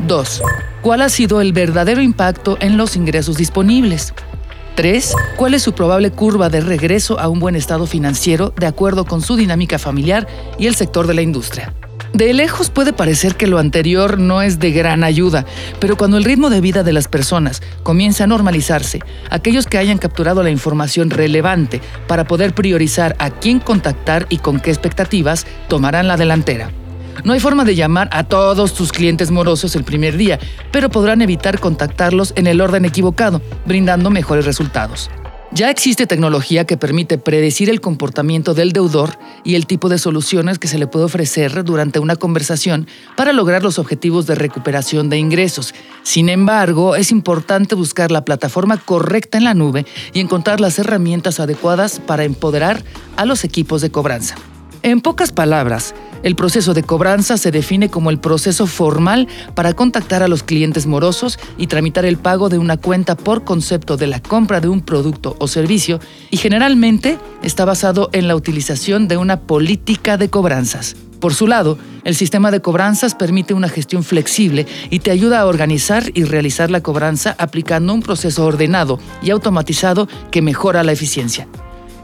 2. 0.07 0.43
¿Cuál 0.83 1.03
ha 1.03 1.11
sido 1.11 1.43
el 1.43 1.53
verdadero 1.53 2.01
impacto 2.01 2.57
en 2.61 2.79
los 2.79 2.97
ingresos 2.97 3.37
disponibles? 3.37 4.15
3. 4.77 5.15
¿Cuál 5.37 5.55
es 5.55 5.63
su 5.63 5.75
probable 5.75 6.11
curva 6.11 6.49
de 6.49 6.61
regreso 6.61 7.21
a 7.21 7.29
un 7.29 7.41
buen 7.41 7.57
estado 7.57 7.87
financiero 7.87 8.55
de 8.59 8.67
acuerdo 8.67 9.05
con 9.05 9.21
su 9.21 9.37
dinámica 9.37 9.79
familiar 9.79 10.27
y 10.59 10.67
el 10.67 10.75
sector 10.75 11.07
de 11.07 11.15
la 11.15 11.23
industria? 11.23 11.75
De 12.13 12.35
lejos 12.35 12.71
puede 12.71 12.93
parecer 12.93 13.37
que 13.37 13.47
lo 13.47 13.59
anterior 13.59 14.19
no 14.19 14.43
es 14.43 14.59
de 14.59 14.73
gran 14.73 15.05
ayuda, 15.05 15.47
pero 15.79 15.97
cuando 15.97 16.17
el 16.17 16.25
ritmo 16.25 16.51
de 16.51 16.61
vida 16.61 16.83
de 16.83 16.93
las 16.93 17.07
personas 17.07 17.63
comienza 17.85 18.25
a 18.25 18.27
normalizarse, 18.27 18.99
aquellos 19.31 19.67
que 19.67 19.79
hayan 19.79 19.99
capturado 19.99 20.43
la 20.43 20.51
información 20.51 21.11
relevante 21.11 21.81
para 22.09 22.25
poder 22.25 22.53
priorizar 22.53 23.15
a 23.21 23.31
quién 23.31 23.61
contactar 23.61 24.27
y 24.29 24.39
con 24.39 24.59
qué 24.59 24.71
expectativas 24.71 25.47
tomarán 25.69 26.09
la 26.09 26.17
delantera. 26.17 26.73
No 27.23 27.33
hay 27.33 27.41
forma 27.41 27.65
de 27.65 27.77
llamar 27.77 28.09
a 28.13 28.25
todos 28.25 28.75
tus 28.75 28.91
clientes 28.93 29.31
morosos 29.31 29.77
el 29.77 29.85
primer 29.85 30.17
día, 30.17 30.41
pero 30.73 30.91
podrán 30.91 31.23
evitar 31.23 31.61
contactarlos 31.61 32.33
en 32.35 32.49
el 32.49 32.61
orden 32.61 32.85
equivocado, 32.85 33.41
brindando 33.67 34.11
mejores 34.11 34.47
resultados. 34.47 35.11
Ya 35.53 35.69
existe 35.69 36.07
tecnología 36.07 36.65
que 36.65 36.77
permite 36.77 37.19
predecir 37.19 37.71
el 37.71 37.81
comportamiento 37.81 38.55
del 38.55 38.71
deudor 38.71 39.19
y 39.43 39.57
el 39.57 39.67
tipo 39.67 39.89
de 39.89 39.99
soluciones 39.99 40.61
que 40.61 40.69
se 40.69 40.79
le 40.79 40.87
puede 40.87 41.07
ofrecer 41.07 41.65
durante 41.65 41.99
una 41.99 42.15
conversación 42.15 42.87
para 43.17 43.33
lograr 43.33 43.65
los 43.65 43.81
objetivos 43.81 44.29
de 44.29 44.37
recuperación 44.37 45.11
de 45.11 45.19
ingresos. 45.19 45.75
Sin 46.05 46.29
embargo, 46.29 46.95
es 46.95 47.11
importante 47.11 47.75
buscar 47.75 48.13
la 48.13 48.25
plataforma 48.25 48.77
correcta 48.77 49.39
en 49.39 49.45
la 49.45 49.55
nube 49.55 49.87
y 50.13 50.21
encontrar 50.21 50.61
las 50.61 50.79
herramientas 50.79 51.41
adecuadas 51.41 51.99
para 51.99 52.23
empoderar 52.23 52.85
a 53.17 53.25
los 53.25 53.43
equipos 53.43 53.83
de 53.83 53.91
cobranza. 53.91 54.37
En 54.83 55.03
pocas 55.03 55.31
palabras, 55.31 55.95
el 56.23 56.37
proceso 56.37 56.73
de 56.73 56.83
cobranza 56.83 57.37
se 57.37 57.51
define 57.51 57.91
como 57.91 58.09
el 58.09 58.19
proceso 58.19 58.67
formal 58.67 59.29
para 59.55 59.75
contactar 59.75 60.23
a 60.23 60.29
los 60.29 60.43
clientes 60.43 60.87
morosos 60.87 61.39
y 61.59 61.67
tramitar 61.67 62.07
el 62.07 62.17
pago 62.17 62.49
de 62.49 62.57
una 62.57 62.79
cuenta 62.79 63.15
por 63.15 63.45
concepto 63.45 63.99
de 63.99 64.07
la 64.07 64.21
compra 64.23 64.63
de 64.63 64.69
un 64.69 64.81
producto 64.81 65.37
o 65.39 65.49
servicio 65.49 66.01
y 66.31 66.39
generalmente 66.39 67.19
está 67.43 67.67
basado 67.67 68.09
en 68.13 68.27
la 68.27 68.37
utilización 68.37 69.07
de 69.07 69.19
una 69.19 69.41
política 69.41 70.17
de 70.17 70.31
cobranzas. 70.31 70.97
Por 71.21 71.35
su 71.35 71.47
lado, 71.47 71.77
el 72.05 72.15
sistema 72.15 72.51
de 72.51 72.63
cobranzas 72.63 73.15
permite 73.15 73.53
una 73.53 73.69
gestión 73.69 74.03
flexible 74.03 74.67
y 74.89 75.01
te 75.01 75.11
ayuda 75.11 75.41
a 75.41 75.47
organizar 75.47 76.05
y 76.15 76.25
realizar 76.25 76.71
la 76.71 76.83
cobranza 76.83 77.37
aplicando 77.39 77.93
un 77.93 78.01
proceso 78.01 78.47
ordenado 78.47 78.99
y 79.21 79.29
automatizado 79.29 80.09
que 80.31 80.41
mejora 80.41 80.83
la 80.83 80.93
eficiencia. 80.93 81.47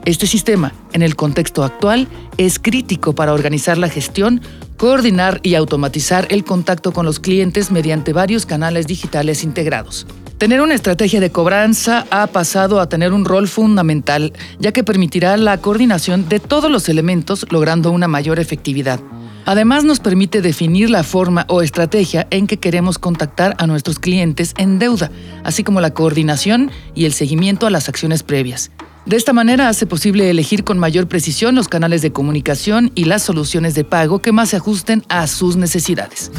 Este 0.07 0.29
sistema, 0.29 0.73
en 0.93 1.03
el 1.03 1.17
contexto 1.17 1.65
actual, 1.65 2.07
es 2.39 2.61
crítico 2.61 3.17
para 3.17 3.33
organizar 3.33 3.77
la 3.77 3.89
gestión, 3.89 4.41
coordinar 4.77 5.41
y 5.43 5.57
automatizar 5.57 6.29
el 6.31 6.45
contacto 6.45 6.93
con 6.93 7.05
los 7.05 7.19
clientes 7.19 7.73
mediante 7.73 8.13
varios 8.13 8.47
canales 8.47 8.87
digitales 8.87 9.43
integrados. 9.43 10.07
Tener 10.39 10.61
una 10.61 10.75
estrategia 10.75 11.19
de 11.19 11.31
cobranza 11.31 12.07
ha 12.11 12.29
pasado 12.29 12.79
a 12.79 12.89
tener 12.89 13.13
un 13.13 13.25
rol 13.25 13.49
fundamental, 13.49 14.33
ya 14.61 14.71
que 14.71 14.85
permitirá 14.85 15.37
la 15.37 15.59
coordinación 15.59 16.29
de 16.29 16.39
todos 16.39 16.71
los 16.71 16.89
elementos 16.89 17.45
logrando 17.51 17.91
una 17.91 18.07
mayor 18.07 18.39
efectividad. 18.39 19.01
Además 19.45 19.83
nos 19.83 19.99
permite 19.99 20.41
definir 20.41 20.89
la 20.89 21.03
forma 21.03 21.47
o 21.49 21.63
estrategia 21.63 22.29
en 22.31 22.47
que 22.47 22.59
queremos 22.59 23.01
contactar 23.01 23.57
a 23.59 23.67
nuestros 23.67 23.99
clientes 23.99 24.55
en 24.57 24.79
deuda, 24.79 25.11
así 25.43 25.65
como 25.65 25.81
la 25.81 25.95
coordinación 25.95 26.71
y 26.95 27.07
el 27.07 27.13
seguimiento 27.13 27.67
a 27.67 27.71
las 27.71 27.89
acciones 27.89 28.23
previas. 28.23 28.71
De 29.07 29.15
esta 29.15 29.33
manera 29.33 29.69
hace 29.69 29.87
posible 29.87 30.29
elegir 30.31 30.65
con 30.65 30.81
mayor 30.81 31.07
precisión 31.07 31.55
los 31.55 31.69
canales 31.69 32.03
de 32.03 32.11
comunicación 32.11 32.91
y 32.97 33.05
las 33.05 33.23
soluciones 33.23 33.77
de 33.77 33.85
pago 33.85 34.19
que 34.19 34.33
más 34.33 34.49
se 34.49 34.57
ajusten 34.57 35.05
a 35.09 35.29
sus 35.29 35.55
necesidades. 35.55 36.33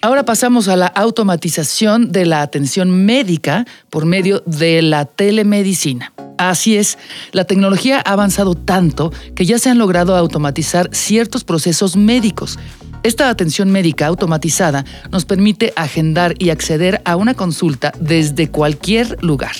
Ahora 0.00 0.24
pasamos 0.24 0.68
a 0.68 0.76
la 0.76 0.86
automatización 0.86 2.12
de 2.12 2.24
la 2.24 2.42
atención 2.42 3.04
médica 3.04 3.66
por 3.90 4.06
medio 4.06 4.44
de 4.46 4.80
la 4.80 5.06
telemedicina. 5.06 6.12
Así 6.38 6.76
es, 6.76 6.98
la 7.32 7.44
tecnología 7.44 7.98
ha 7.98 8.12
avanzado 8.12 8.54
tanto 8.54 9.12
que 9.34 9.44
ya 9.44 9.58
se 9.58 9.70
han 9.70 9.78
logrado 9.78 10.14
automatizar 10.16 10.88
ciertos 10.92 11.42
procesos 11.42 11.96
médicos. 11.96 12.60
Esta 13.02 13.28
atención 13.28 13.72
médica 13.72 14.06
automatizada 14.06 14.84
nos 15.10 15.24
permite 15.24 15.72
agendar 15.74 16.34
y 16.38 16.50
acceder 16.50 17.02
a 17.04 17.16
una 17.16 17.34
consulta 17.34 17.92
desde 17.98 18.48
cualquier 18.50 19.20
lugar. 19.20 19.56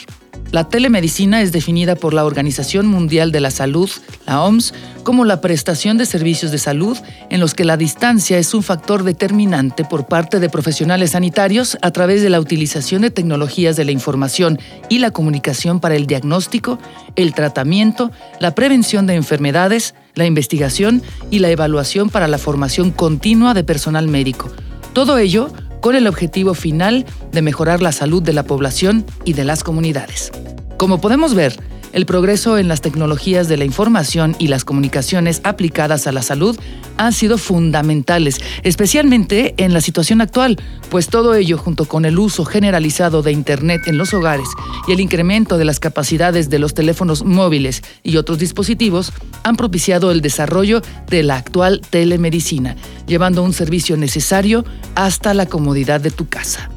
La 0.53 0.69
telemedicina 0.69 1.43
es 1.43 1.53
definida 1.53 1.95
por 1.95 2.13
la 2.13 2.25
Organización 2.25 2.87
Mundial 2.87 3.31
de 3.31 3.39
la 3.39 3.53
Salud, 3.53 3.89
la 4.27 4.43
OMS, 4.43 4.75
como 5.05 5.25
la 5.25 5.41
prestación 5.41 5.97
de 5.97 6.07
servicios 6.07 6.51
de 6.51 6.59
salud 6.59 6.99
en 7.31 7.39
los 7.39 7.55
que 7.55 7.65
la 7.65 7.77
distancia 7.77 8.37
es 8.37 8.53
un 8.53 8.65
factor 8.65 9.05
determinante 9.05 9.85
por 9.85 10.07
parte 10.07 10.41
de 10.41 10.49
profesionales 10.49 11.13
sanitarios 11.13 11.79
a 11.83 11.93
través 11.93 12.23
de 12.23 12.31
la 12.31 12.41
utilización 12.41 13.03
de 13.03 13.13
tecnologías 13.13 13.77
de 13.77 13.85
la 13.85 13.93
información 13.93 14.59
y 14.89 14.99
la 14.99 15.13
comunicación 15.13 15.79
para 15.79 15.95
el 15.95 16.09
diagnóstico, 16.09 16.81
el 17.15 17.33
tratamiento, 17.33 18.11
la 18.41 18.57
prevención 18.57 19.07
de 19.07 19.15
enfermedades, 19.15 19.95
la 20.17 20.27
investigación 20.27 21.01
y 21.31 21.39
la 21.39 21.51
evaluación 21.51 22.11
para 22.11 22.27
la 22.27 22.39
formación 22.39 22.91
continua 22.91 23.55
de 23.55 23.63
personal 23.63 24.09
médico. 24.09 24.51
Todo 24.95 25.17
ello 25.19 25.53
con 25.81 25.97
el 25.97 26.07
objetivo 26.07 26.55
final 26.55 27.07
de 27.33 27.43
mejorar 27.43 27.83
la 27.83 27.93
salud 27.93 28.23
de 28.23 28.33
la 28.33 28.45
población 28.45 29.05
y 29.25 29.33
de 29.33 29.45
las 29.45 29.65
comunidades. 29.65 30.31
Como 30.77 31.01
podemos 31.01 31.35
ver, 31.35 31.59
el 31.93 32.07
progreso 32.07 32.59
en 32.59 32.69
las 32.69 32.81
tecnologías 32.81 33.49
de 33.49 33.57
la 33.57 33.65
información 33.65 34.37
y 34.39 34.49
las 34.49 34.65
comunicaciones 34.65 35.41
aplicadas 35.45 36.07
a 36.07 36.13
la 36.13 36.23
salud 36.23 36.59
han 36.97 37.13
sido 37.13 37.39
fundamentales, 37.39 38.41
especialmente 38.63 39.55
en 39.57 39.73
la 39.73 39.81
situación 39.81 40.21
actual, 40.21 40.59
pues 40.91 41.09
todo 41.09 41.35
ello 41.35 41.59
junto 41.59 41.87
con 41.87 42.05
el 42.05 42.19
uso 42.19 42.45
generalizado 42.45 43.23
de 43.23 43.33
Internet 43.33 43.83
en 43.87 43.99
los 43.99 44.13
hogares 44.15 44.49
y 44.87 44.93
el 44.93 45.01
incremento 45.01 45.59
de 45.59 45.65
las 45.65 45.81
capacidades 45.81 46.51
de 46.51 46.59
los 46.59 46.75
teléfonos 46.75 47.25
móviles 47.25 47.83
y 48.03 48.17
otros 48.17 48.39
dispositivos 48.39 49.13
han 49.43 49.57
propiciado 49.57 50.11
el 50.11 50.21
desarrollo 50.21 50.83
de 51.09 51.23
la 51.23 51.37
actual 51.37 51.81
telemedicina, 51.91 52.77
llevando 53.07 53.43
un 53.43 53.53
servicio 53.53 53.97
necesario 53.97 54.65
hasta 54.95 55.35
la 55.35 55.47
comodidad 55.47 56.01
de 56.01 56.11
tu 56.11 56.29
casa. 56.29 56.71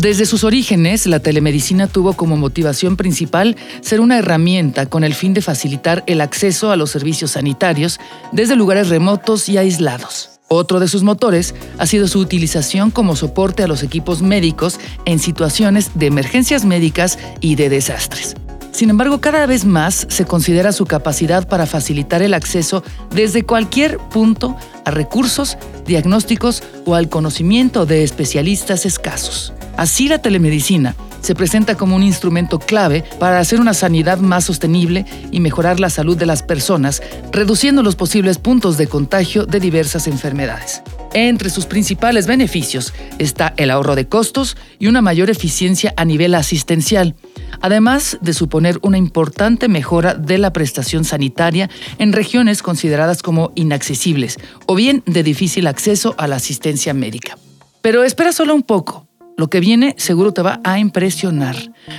Desde 0.00 0.26
sus 0.26 0.44
orígenes, 0.44 1.06
la 1.06 1.18
telemedicina 1.18 1.88
tuvo 1.88 2.12
como 2.12 2.36
motivación 2.36 2.96
principal 2.96 3.56
ser 3.80 4.00
una 4.00 4.16
herramienta 4.16 4.86
con 4.86 5.02
el 5.02 5.12
fin 5.12 5.34
de 5.34 5.42
facilitar 5.42 6.04
el 6.06 6.20
acceso 6.20 6.70
a 6.70 6.76
los 6.76 6.90
servicios 6.90 7.32
sanitarios 7.32 7.98
desde 8.30 8.54
lugares 8.54 8.90
remotos 8.90 9.48
y 9.48 9.58
aislados. 9.58 10.38
Otro 10.46 10.78
de 10.78 10.86
sus 10.86 11.02
motores 11.02 11.52
ha 11.78 11.86
sido 11.86 12.06
su 12.06 12.20
utilización 12.20 12.92
como 12.92 13.16
soporte 13.16 13.64
a 13.64 13.66
los 13.66 13.82
equipos 13.82 14.22
médicos 14.22 14.78
en 15.04 15.18
situaciones 15.18 15.90
de 15.96 16.06
emergencias 16.06 16.64
médicas 16.64 17.18
y 17.40 17.56
de 17.56 17.68
desastres. 17.68 18.36
Sin 18.78 18.90
embargo, 18.90 19.20
cada 19.20 19.44
vez 19.46 19.64
más 19.64 20.06
se 20.08 20.24
considera 20.24 20.70
su 20.70 20.86
capacidad 20.86 21.48
para 21.48 21.66
facilitar 21.66 22.22
el 22.22 22.32
acceso 22.32 22.84
desde 23.12 23.42
cualquier 23.42 23.98
punto 23.98 24.56
a 24.84 24.92
recursos, 24.92 25.58
diagnósticos 25.84 26.62
o 26.86 26.94
al 26.94 27.08
conocimiento 27.08 27.86
de 27.86 28.04
especialistas 28.04 28.86
escasos. 28.86 29.52
Así 29.76 30.06
la 30.06 30.22
telemedicina 30.22 30.94
se 31.22 31.34
presenta 31.34 31.74
como 31.74 31.96
un 31.96 32.04
instrumento 32.04 32.60
clave 32.60 33.02
para 33.18 33.40
hacer 33.40 33.60
una 33.60 33.74
sanidad 33.74 34.18
más 34.18 34.44
sostenible 34.44 35.06
y 35.32 35.40
mejorar 35.40 35.80
la 35.80 35.90
salud 35.90 36.16
de 36.16 36.26
las 36.26 36.44
personas, 36.44 37.02
reduciendo 37.32 37.82
los 37.82 37.96
posibles 37.96 38.38
puntos 38.38 38.78
de 38.78 38.86
contagio 38.86 39.44
de 39.44 39.58
diversas 39.58 40.06
enfermedades. 40.06 40.82
Entre 41.14 41.50
sus 41.50 41.66
principales 41.66 42.28
beneficios 42.28 42.94
está 43.18 43.54
el 43.56 43.72
ahorro 43.72 43.96
de 43.96 44.06
costos 44.06 44.56
y 44.78 44.86
una 44.86 45.02
mayor 45.02 45.30
eficiencia 45.30 45.94
a 45.96 46.04
nivel 46.04 46.36
asistencial, 46.36 47.16
además 47.60 48.18
de 48.20 48.32
suponer 48.32 48.78
una 48.82 48.98
importante 48.98 49.68
mejora 49.68 50.14
de 50.14 50.38
la 50.38 50.52
prestación 50.52 51.04
sanitaria 51.04 51.70
en 51.98 52.12
regiones 52.12 52.62
consideradas 52.62 53.22
como 53.22 53.52
inaccesibles 53.54 54.38
o 54.66 54.74
bien 54.74 55.02
de 55.06 55.22
difícil 55.22 55.66
acceso 55.66 56.14
a 56.18 56.26
la 56.26 56.36
asistencia 56.36 56.94
médica. 56.94 57.36
Pero 57.82 58.04
espera 58.04 58.32
solo 58.32 58.54
un 58.54 58.62
poco. 58.62 59.06
Lo 59.36 59.48
que 59.48 59.60
viene 59.60 59.94
seguro 59.98 60.32
te 60.32 60.42
va 60.42 60.60
a 60.64 60.80
impresionar. 60.80 61.54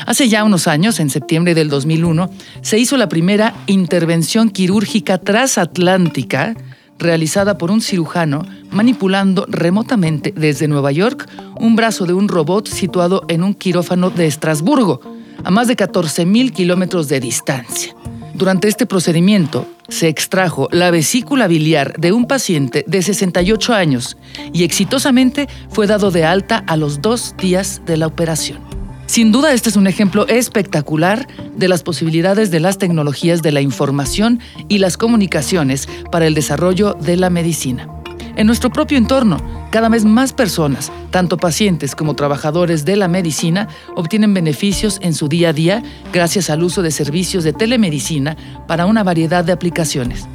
Hace 0.05 0.27
ya 0.27 0.43
unos 0.43 0.67
años, 0.67 0.99
en 0.99 1.09
septiembre 1.09 1.55
del 1.55 1.69
2001, 1.69 2.29
se 2.61 2.77
hizo 2.77 2.97
la 2.97 3.07
primera 3.07 3.53
intervención 3.65 4.49
quirúrgica 4.49 5.19
transatlántica 5.19 6.55
realizada 6.99 7.57
por 7.57 7.71
un 7.71 7.81
cirujano 7.81 8.45
manipulando 8.71 9.45
remotamente 9.47 10.33
desde 10.35 10.67
Nueva 10.67 10.91
York 10.91 11.29
un 11.59 11.75
brazo 11.75 12.05
de 12.05 12.13
un 12.13 12.27
robot 12.27 12.67
situado 12.67 13.23
en 13.29 13.43
un 13.43 13.53
quirófano 13.53 14.09
de 14.09 14.27
Estrasburgo, 14.27 14.99
a 15.43 15.51
más 15.51 15.67
de 15.67 15.75
14.000 15.75 16.51
kilómetros 16.51 17.07
de 17.07 17.19
distancia. 17.19 17.95
Durante 18.33 18.67
este 18.67 18.85
procedimiento, 18.85 19.67
se 19.89 20.07
extrajo 20.07 20.69
la 20.71 20.91
vesícula 20.91 21.47
biliar 21.47 21.99
de 21.99 22.13
un 22.13 22.25
paciente 22.25 22.85
de 22.87 23.01
68 23.01 23.73
años 23.73 24.17
y 24.53 24.63
exitosamente 24.63 25.47
fue 25.69 25.87
dado 25.87 26.11
de 26.11 26.23
alta 26.25 26.63
a 26.67 26.77
los 26.77 27.01
dos 27.01 27.35
días 27.37 27.81
de 27.85 27.97
la 27.97 28.07
operación. 28.07 28.59
Sin 29.07 29.31
duda, 29.31 29.53
este 29.53 29.69
es 29.69 29.75
un 29.75 29.87
ejemplo 29.87 30.27
espectacular 30.27 31.27
de 31.55 31.67
las 31.67 31.81
posibilidades 31.81 32.51
de 32.51 32.59
las 32.59 32.77
tecnologías 32.77 33.41
de 33.41 33.51
la 33.51 33.59
información 33.59 34.39
y 34.67 34.77
las 34.77 34.97
comunicaciones 34.97 35.89
para 36.11 36.27
el 36.27 36.35
desarrollo 36.35 36.93
de 36.93 37.17
la 37.17 37.31
medicina. 37.31 37.98
En 38.39 38.47
nuestro 38.47 38.69
propio 38.69 38.97
entorno, 38.97 39.35
cada 39.69 39.89
vez 39.89 40.05
más 40.05 40.31
personas, 40.31 40.93
tanto 41.11 41.35
pacientes 41.35 41.93
como 41.93 42.15
trabajadores 42.15 42.85
de 42.85 42.95
la 42.95 43.09
medicina, 43.09 43.67
obtienen 43.97 44.33
beneficios 44.33 44.97
en 45.01 45.13
su 45.13 45.27
día 45.27 45.49
a 45.49 45.53
día 45.53 45.83
gracias 46.13 46.49
al 46.49 46.63
uso 46.63 46.81
de 46.81 46.91
servicios 46.91 47.43
de 47.43 47.51
telemedicina 47.51 48.37
para 48.65 48.85
una 48.85 49.03
variedad 49.03 49.43
de 49.43 49.51
aplicaciones. 49.51 50.25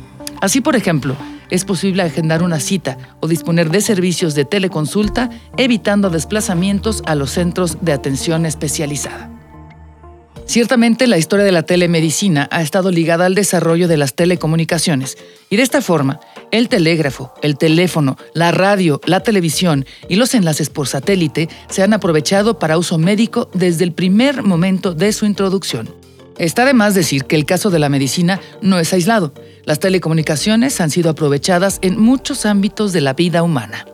Así, 0.43 0.61
por 0.61 0.77
ejemplo, 0.77 1.17
es 1.49 1.65
posible 1.65 2.03
agendar 2.03 2.43
una 2.43 2.61
cita 2.61 2.99
o 3.21 3.27
disponer 3.27 3.71
de 3.71 3.81
servicios 3.81 4.35
de 4.35 4.45
teleconsulta, 4.45 5.31
evitando 5.57 6.11
desplazamientos 6.11 7.03
a 7.07 7.15
los 7.15 7.31
centros 7.31 7.79
de 7.81 7.95
atención 7.95 8.45
especializada. 8.45 9.31
Ciertamente 10.47 11.07
la 11.07 11.17
historia 11.17 11.47
de 11.47 11.53
la 11.53 11.63
telemedicina 11.63 12.49
ha 12.51 12.61
estado 12.61 12.91
ligada 12.91 13.25
al 13.25 13.35
desarrollo 13.35 13.89
de 13.89 13.97
las 13.97 14.15
telecomunicaciones 14.15 15.17
y 15.49 15.57
de 15.57 15.63
esta 15.63 15.81
forma 15.81 16.21
el 16.51 16.69
telégrafo, 16.69 17.33
el 17.43 17.57
teléfono, 17.57 18.17
la 18.35 18.53
radio, 18.53 19.01
la 19.07 19.21
televisión 19.21 19.87
y 20.09 20.17
los 20.17 20.35
enlaces 20.35 20.71
por 20.71 20.89
satélite 20.89 21.49
se 21.69 21.83
han 21.83 21.93
aprovechado 21.93 22.59
para 22.59 22.79
uso 22.79 22.99
médico 22.99 23.49
desde 23.55 23.85
el 23.85 23.93
primer 23.93 24.43
momento 24.43 24.95
de 24.95 25.13
su 25.13 25.27
introducción. 25.27 25.89
Está 26.39 26.65
de 26.65 26.75
más 26.75 26.95
decir 26.95 27.25
que 27.25 27.37
el 27.37 27.47
caso 27.47 27.71
de 27.71 27.79
la 27.79 27.89
medicina 27.89 28.41
no 28.61 28.79
es 28.79 28.93
aislado. 28.93 29.33
Las 29.65 29.79
telecomunicaciones 29.79 30.81
han 30.81 30.91
sido 30.91 31.11
aprovechadas 31.11 31.79
en 31.81 31.99
muchos 31.99 32.45
ámbitos 32.45 32.93
de 32.93 33.01
la 33.01 33.15
vida 33.15 33.43
humana. 33.43 33.87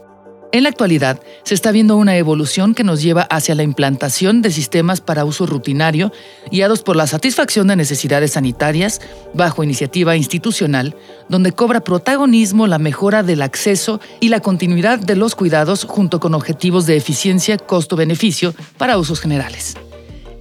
En 0.52 0.64
la 0.64 0.68
actualidad, 0.68 1.20
se 1.44 1.54
está 1.54 1.70
viendo 1.70 1.96
una 1.96 2.16
evolución 2.16 2.74
que 2.74 2.82
nos 2.82 3.00
lleva 3.00 3.22
hacia 3.22 3.54
la 3.54 3.62
implantación 3.62 4.42
de 4.42 4.50
sistemas 4.50 5.00
para 5.00 5.24
uso 5.24 5.46
rutinario, 5.46 6.12
guiados 6.50 6.82
por 6.82 6.96
la 6.96 7.06
satisfacción 7.06 7.68
de 7.68 7.76
necesidades 7.76 8.32
sanitarias, 8.32 9.00
bajo 9.32 9.62
iniciativa 9.62 10.16
institucional, 10.16 10.96
donde 11.28 11.52
cobra 11.52 11.84
protagonismo 11.84 12.66
la 12.66 12.80
mejora 12.80 13.22
del 13.22 13.42
acceso 13.42 14.00
y 14.18 14.28
la 14.28 14.40
continuidad 14.40 14.98
de 14.98 15.14
los 15.14 15.36
cuidados 15.36 15.84
junto 15.84 16.18
con 16.18 16.34
objetivos 16.34 16.84
de 16.84 16.96
eficiencia, 16.96 17.56
costo-beneficio 17.56 18.52
para 18.76 18.98
usos 18.98 19.20
generales. 19.20 19.76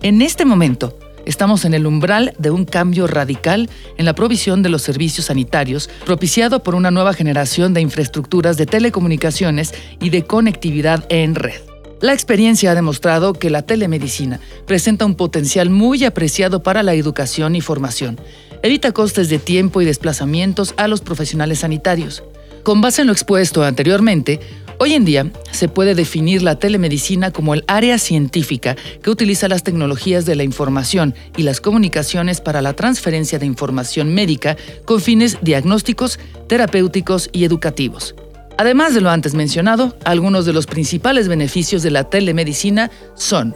En 0.01 0.23
este 0.23 0.43
momento, 0.43 0.97
Estamos 1.29 1.63
en 1.63 1.75
el 1.75 1.86
umbral 1.86 2.33
de 2.39 2.50
un 2.50 2.65
cambio 2.65 3.05
radical 3.05 3.69
en 4.00 4.05
la 4.05 4.15
provisión 4.15 4.63
de 4.63 4.69
los 4.69 4.81
servicios 4.81 5.27
sanitarios, 5.27 5.88
propiciado 6.03 6.63
por 6.63 6.74
una 6.74 6.89
nueva 6.89 7.13
generación 7.13 7.71
de 7.75 7.81
infraestructuras 7.81 8.57
de 8.57 8.65
telecomunicaciones 8.65 9.75
y 10.01 10.09
de 10.09 10.24
conectividad 10.24 11.05
en 11.09 11.36
red. 11.36 11.62
La 12.01 12.13
experiencia 12.13 12.71
ha 12.71 12.75
demostrado 12.75 13.33
que 13.33 13.51
la 13.51 13.62
telemedicina 13.62 14.39
presenta 14.65 15.05
un 15.05 15.13
potencial 15.13 15.69
muy 15.69 16.03
apreciado 16.03 16.63
para 16.63 16.81
la 16.81 16.95
educación 16.95 17.55
y 17.55 17.62
formación. 17.62 18.19
Evita 18.63 18.91
costes 18.91 19.29
de 19.29 19.38
tiempo 19.38 19.83
y 19.83 19.86
desplazamientos 19.86 20.74
a 20.77 20.88
los 20.88 21.01
profesionales 21.01 21.59
sanitarios. 21.59 22.24
Con 22.63 22.81
base 22.81 23.01
en 23.01 23.07
lo 23.07 23.13
expuesto 23.13 23.63
anteriormente, 23.63 24.39
Hoy 24.81 24.93
en 24.93 25.03
día 25.03 25.29
se 25.51 25.67
puede 25.67 25.93
definir 25.93 26.41
la 26.41 26.57
telemedicina 26.57 27.31
como 27.31 27.53
el 27.53 27.65
área 27.67 28.00
científica 28.00 28.77
que 29.03 29.09
utiliza 29.09 29.50
las 29.50 29.62
tecnologías 29.62 30.25
de 30.25 30.38
la 30.38 30.43
información 30.43 31.13
y 31.36 31.43
las 31.43 31.59
comunicaciones 31.59 32.39
para 32.39 32.62
la 32.62 32.71
transferencia 32.71 33.39
de 33.39 33.45
información 33.45 34.13
médica 34.13 34.55
con 34.86 35.01
fines 35.01 35.38
diagnósticos, 35.41 36.17
terapéuticos 36.48 37.29
y 37.33 37.43
educativos. 37.43 38.15
Además 38.57 38.93
de 38.93 39.01
lo 39.01 39.09
antes 39.09 39.33
mencionado, 39.33 39.98
algunos 40.05 40.45
de 40.45 40.53
los 40.53 40.65
principales 40.65 41.27
beneficios 41.27 41.83
de 41.83 41.91
la 41.91 42.05
telemedicina 42.05 42.89
son 43.15 43.53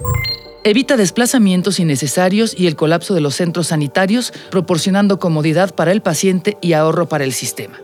Evita 0.66 0.98
desplazamientos 0.98 1.80
innecesarios 1.80 2.54
y 2.58 2.68
el 2.68 2.76
colapso 2.76 3.14
de 3.14 3.22
los 3.22 3.36
centros 3.36 3.68
sanitarios, 3.68 4.34
proporcionando 4.50 5.20
comodidad 5.20 5.74
para 5.76 5.94
el 5.94 6.02
paciente 6.02 6.58
y 6.62 6.74
ahorro 6.74 7.08
para 7.08 7.24
el 7.26 7.34
sistema 7.34 7.80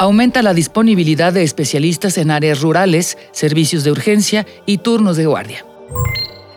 aumenta 0.00 0.42
la 0.42 0.54
disponibilidad 0.54 1.30
de 1.30 1.42
especialistas 1.42 2.16
en 2.16 2.30
áreas 2.30 2.62
rurales, 2.62 3.18
servicios 3.32 3.84
de 3.84 3.90
urgencia 3.90 4.46
y 4.64 4.78
turnos 4.78 5.18
de 5.18 5.26
guardia. 5.26 5.66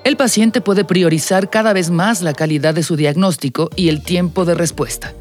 El 0.05 0.15
paciente 0.15 0.61
puede 0.61 0.85
priorizar 0.85 1.49
cada 1.49 1.73
vez 1.73 1.89
más 1.89 2.21
la 2.21 2.33
calidad 2.33 2.73
de 2.73 2.83
su 2.83 2.95
diagnóstico 2.95 3.69
y 3.75 3.89
el 3.89 4.01
tiempo 4.01 4.45
de 4.45 4.55
respuesta. 4.55 5.13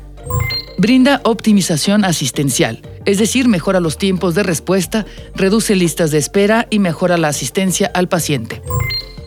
Brinda 0.78 1.20
optimización 1.24 2.04
asistencial, 2.04 2.80
es 3.06 3.18
decir, 3.18 3.48
mejora 3.48 3.80
los 3.80 3.98
tiempos 3.98 4.36
de 4.36 4.44
respuesta, 4.44 5.04
reduce 5.34 5.74
listas 5.74 6.12
de 6.12 6.18
espera 6.18 6.68
y 6.70 6.78
mejora 6.78 7.16
la 7.16 7.26
asistencia 7.26 7.90
al 7.92 8.08
paciente. 8.08 8.62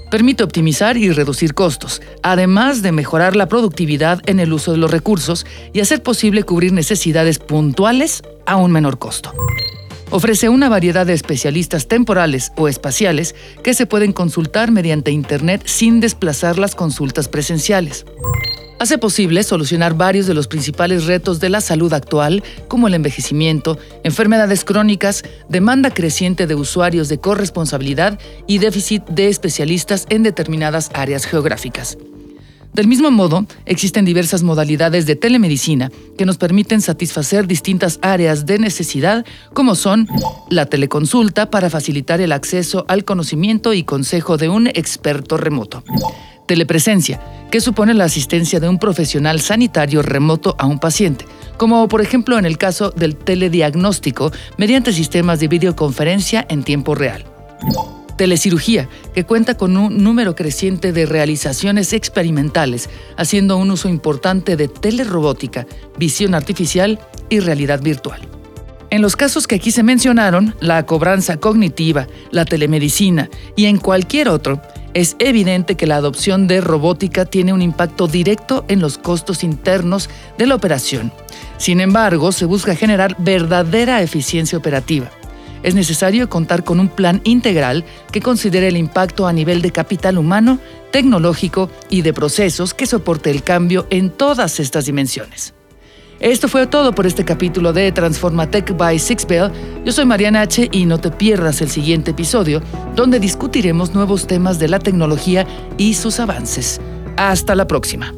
Permite 0.09 0.43
optimizar 0.43 0.97
y 0.97 1.11
reducir 1.11 1.53
costos, 1.53 2.01
además 2.21 2.81
de 2.81 2.91
mejorar 2.91 3.35
la 3.35 3.47
productividad 3.47 4.21
en 4.27 4.39
el 4.39 4.53
uso 4.53 4.71
de 4.71 4.77
los 4.77 4.91
recursos 4.91 5.45
y 5.73 5.79
hacer 5.79 6.03
posible 6.03 6.43
cubrir 6.43 6.73
necesidades 6.73 7.39
puntuales 7.39 8.21
a 8.45 8.55
un 8.57 8.71
menor 8.71 8.99
costo. 8.99 9.33
Ofrece 10.15 10.47
una 10.47 10.69
variedad 10.69 11.05
de 11.05 11.11
especialistas 11.11 11.89
temporales 11.89 12.53
o 12.55 12.69
espaciales 12.69 13.35
que 13.65 13.73
se 13.73 13.85
pueden 13.85 14.13
consultar 14.13 14.71
mediante 14.71 15.11
Internet 15.11 15.63
sin 15.65 15.99
desplazar 15.99 16.57
las 16.57 16.73
consultas 16.73 17.27
presenciales. 17.27 18.05
Hace 18.79 18.97
posible 18.97 19.43
solucionar 19.43 19.93
varios 19.93 20.25
de 20.25 20.33
los 20.33 20.47
principales 20.47 21.05
retos 21.05 21.41
de 21.41 21.49
la 21.49 21.59
salud 21.59 21.91
actual, 21.91 22.45
como 22.69 22.87
el 22.87 22.93
envejecimiento, 22.93 23.77
enfermedades 24.05 24.63
crónicas, 24.63 25.25
demanda 25.49 25.93
creciente 25.93 26.47
de 26.47 26.55
usuarios 26.55 27.09
de 27.09 27.17
corresponsabilidad 27.17 28.17
y 28.47 28.59
déficit 28.59 29.03
de 29.07 29.27
especialistas 29.27 30.05
en 30.07 30.23
determinadas 30.23 30.91
áreas 30.93 31.25
geográficas. 31.25 31.97
Del 32.75 32.87
mismo 32.87 33.09
modo, 33.09 33.45
existen 33.65 34.03
diversas 34.03 34.43
modalidades 34.43 35.05
de 35.05 35.15
telemedicina 35.15 35.89
que 36.17 36.25
nos 36.25 36.37
permiten 36.37 36.81
satisfacer 36.81 37.47
distintas 37.47 37.99
áreas 38.01 38.45
de 38.45 38.59
necesidad, 38.59 39.25
como 39.53 39.75
son 39.75 40.09
la 40.49 40.65
teleconsulta 40.65 41.49
para 41.49 41.69
facilitar 41.69 42.19
el 42.19 42.33
acceso 42.33 42.83
al 42.89 43.05
conocimiento 43.05 43.73
y 43.73 43.83
consejo 43.83 44.35
de 44.35 44.49
un 44.49 44.67
experto 44.67 45.37
remoto. 45.37 45.85
Telepresencia, 46.47 47.21
que 47.49 47.61
supone 47.61 47.93
la 47.93 48.03
asistencia 48.03 48.59
de 48.59 48.67
un 48.67 48.77
profesional 48.77 49.39
sanitario 49.39 50.01
remoto 50.01 50.57
a 50.59 50.65
un 50.65 50.79
paciente, 50.79 51.25
como 51.55 51.87
por 51.87 52.01
ejemplo 52.01 52.37
en 52.37 52.43
el 52.43 52.57
caso 52.57 52.89
del 52.89 53.15
telediagnóstico 53.15 54.33
mediante 54.57 54.91
sistemas 54.91 55.39
de 55.39 55.47
videoconferencia 55.47 56.45
en 56.49 56.63
tiempo 56.63 56.93
real. 56.93 57.23
Telecirugía, 58.17 58.87
que 59.13 59.25
cuenta 59.25 59.57
con 59.57 59.75
un 59.75 60.01
número 60.01 60.35
creciente 60.35 60.93
de 60.93 61.05
realizaciones 61.05 61.91
experimentales, 61.91 62.89
haciendo 63.17 63.57
un 63.57 63.71
uso 63.71 63.89
importante 63.89 64.55
de 64.55 64.69
telerobótica, 64.69 65.67
visión 65.97 66.33
artificial 66.33 66.99
y 67.29 67.39
realidad 67.41 67.81
virtual. 67.81 68.21
En 68.89 69.01
los 69.01 69.17
casos 69.17 69.47
que 69.47 69.55
aquí 69.55 69.71
se 69.71 69.83
mencionaron, 69.83 70.55
la 70.61 70.85
cobranza 70.85 71.37
cognitiva, 71.37 72.07
la 72.31 72.45
telemedicina 72.45 73.29
y 73.57 73.65
en 73.65 73.77
cualquier 73.77 74.29
otro, 74.29 74.61
es 74.93 75.17
evidente 75.19 75.75
que 75.75 75.87
la 75.87 75.97
adopción 75.97 76.47
de 76.47 76.61
robótica 76.61 77.25
tiene 77.25 77.51
un 77.51 77.61
impacto 77.61 78.07
directo 78.07 78.63
en 78.69 78.79
los 78.79 78.97
costos 78.97 79.43
internos 79.43 80.09
de 80.37 80.45
la 80.45 80.55
operación. 80.55 81.11
Sin 81.57 81.81
embargo, 81.81 82.31
se 82.31 82.45
busca 82.45 82.75
generar 82.75 83.17
verdadera 83.19 84.01
eficiencia 84.01 84.57
operativa 84.57 85.11
es 85.65 85.73
necesario 85.73 86.29
contar 86.29 86.63
con 86.63 86.79
un 86.79 86.89
plan 86.89 87.21
integral 87.23 87.83
que 88.11 88.21
considere 88.21 88.67
el 88.67 88.77
impacto 88.77 89.25
a 89.25 89.33
nivel 89.33 89.63
de 89.63 89.71
capital 89.71 90.19
humano, 90.19 90.59
tecnológico 90.91 91.71
y 91.89 92.03
de 92.03 92.13
procesos 92.13 92.75
que 92.75 92.85
soporte 92.85 93.31
el 93.31 93.41
cambio 93.41 93.87
en 93.89 94.11
todas 94.11 94.59
estas 94.59 94.85
dimensiones. 94.85 95.55
Esto 96.19 96.47
fue 96.47 96.67
todo 96.67 96.93
por 96.93 97.07
este 97.07 97.25
capítulo 97.25 97.73
de 97.73 97.91
Transformatech 97.91 98.77
by 98.77 98.99
Sixbell. 98.99 99.51
Yo 99.83 99.91
soy 99.91 100.05
Mariana 100.05 100.41
H. 100.41 100.69
y 100.71 100.85
no 100.85 100.99
te 100.99 101.09
pierdas 101.11 101.61
el 101.61 101.69
siguiente 101.69 102.11
episodio, 102.11 102.61
donde 102.95 103.19
discutiremos 103.19 103.93
nuevos 103.93 104.27
temas 104.27 104.59
de 104.59 104.69
la 104.69 104.79
tecnología 104.79 105.45
y 105.77 105.95
sus 105.95 106.19
avances. 106.19 106.79
Hasta 107.17 107.55
la 107.55 107.67
próxima. 107.67 108.13